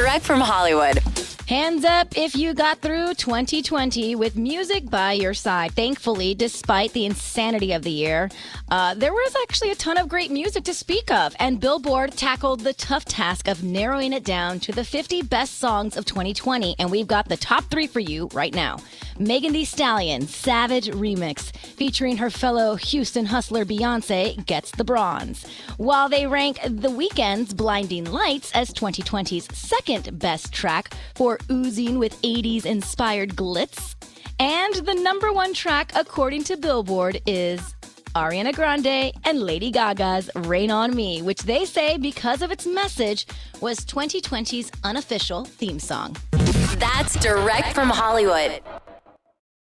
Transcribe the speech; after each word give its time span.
Direct 0.00 0.24
from 0.24 0.40
Hollywood. 0.40 0.98
Hands 1.46 1.84
up 1.84 2.16
if 2.16 2.34
you 2.34 2.54
got 2.54 2.78
through 2.78 3.12
2020 3.12 4.14
with 4.14 4.34
music 4.34 4.88
by 4.88 5.12
your 5.12 5.34
side. 5.34 5.72
Thankfully, 5.72 6.34
despite 6.34 6.94
the 6.94 7.04
insanity 7.04 7.74
of 7.74 7.82
the 7.82 7.90
year, 7.90 8.30
uh, 8.70 8.94
there 8.94 9.12
was 9.12 9.36
actually 9.42 9.72
a 9.72 9.74
ton 9.74 9.98
of 9.98 10.08
great 10.08 10.30
music 10.30 10.64
to 10.64 10.72
speak 10.72 11.10
of, 11.10 11.36
and 11.38 11.60
Billboard 11.60 12.12
tackled 12.12 12.60
the 12.60 12.72
tough 12.72 13.04
task 13.04 13.46
of 13.46 13.62
narrowing 13.62 14.14
it 14.14 14.24
down 14.24 14.58
to 14.60 14.72
the 14.72 14.84
50 14.84 15.20
best 15.20 15.58
songs 15.58 15.98
of 15.98 16.06
2020. 16.06 16.76
And 16.78 16.90
we've 16.90 17.06
got 17.06 17.28
the 17.28 17.36
top 17.36 17.64
three 17.64 17.86
for 17.86 18.00
you 18.00 18.30
right 18.32 18.54
now. 18.54 18.78
Megan 19.20 19.52
Thee 19.52 19.66
Stallion, 19.66 20.26
Savage 20.26 20.88
Remix, 20.88 21.54
featuring 21.54 22.16
her 22.16 22.30
fellow 22.30 22.76
Houston 22.76 23.26
hustler 23.26 23.66
Beyonce, 23.66 24.46
gets 24.46 24.70
the 24.70 24.82
bronze. 24.82 25.46
While 25.76 26.08
they 26.08 26.26
rank 26.26 26.58
The 26.62 26.88
Weeknd's 26.88 27.52
Blinding 27.52 28.06
Lights 28.06 28.50
as 28.52 28.72
2020's 28.72 29.54
second 29.54 30.18
best 30.18 30.54
track 30.54 30.94
for 31.14 31.38
oozing 31.50 31.98
with 31.98 32.18
80s 32.22 32.64
inspired 32.64 33.36
glitz. 33.36 33.94
And 34.38 34.76
the 34.76 34.94
number 34.94 35.34
one 35.34 35.52
track, 35.52 35.92
according 35.94 36.44
to 36.44 36.56
Billboard, 36.56 37.20
is 37.26 37.74
Ariana 38.14 38.54
Grande 38.54 39.12
and 39.26 39.42
Lady 39.42 39.70
Gaga's 39.70 40.30
Rain 40.34 40.70
on 40.70 40.96
Me, 40.96 41.20
which 41.20 41.42
they 41.42 41.66
say, 41.66 41.98
because 41.98 42.40
of 42.40 42.50
its 42.50 42.66
message, 42.66 43.26
was 43.60 43.80
2020's 43.80 44.72
unofficial 44.82 45.44
theme 45.44 45.78
song. 45.78 46.16
That's 46.78 47.20
direct 47.20 47.74
from 47.74 47.90
Hollywood. 47.90 48.62